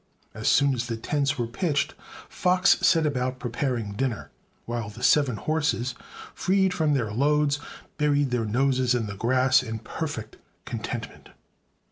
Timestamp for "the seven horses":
4.89-5.93